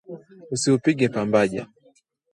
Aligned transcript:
Usiupige 0.53 1.09
pambaja 1.15 1.63